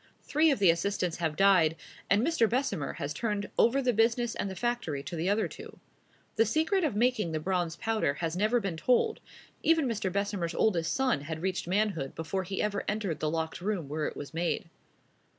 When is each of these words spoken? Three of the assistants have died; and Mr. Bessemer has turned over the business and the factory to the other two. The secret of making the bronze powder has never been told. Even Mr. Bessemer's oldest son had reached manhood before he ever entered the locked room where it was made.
Three 0.23 0.49
of 0.49 0.57
the 0.57 0.71
assistants 0.71 1.17
have 1.17 1.35
died; 1.35 1.75
and 2.09 2.25
Mr. 2.25 2.49
Bessemer 2.49 2.93
has 2.93 3.13
turned 3.13 3.51
over 3.59 3.83
the 3.83 3.93
business 3.93 4.33
and 4.33 4.49
the 4.49 4.55
factory 4.55 5.03
to 5.03 5.15
the 5.15 5.29
other 5.29 5.47
two. 5.47 5.79
The 6.37 6.43
secret 6.47 6.83
of 6.83 6.95
making 6.95 7.33
the 7.33 7.39
bronze 7.39 7.75
powder 7.75 8.15
has 8.15 8.35
never 8.35 8.59
been 8.59 8.77
told. 8.77 9.19
Even 9.61 9.85
Mr. 9.85 10.11
Bessemer's 10.11 10.55
oldest 10.55 10.91
son 10.95 11.21
had 11.21 11.43
reached 11.43 11.67
manhood 11.67 12.15
before 12.15 12.41
he 12.41 12.63
ever 12.63 12.83
entered 12.87 13.19
the 13.19 13.29
locked 13.29 13.61
room 13.61 13.87
where 13.87 14.07
it 14.07 14.17
was 14.17 14.33
made. 14.33 14.71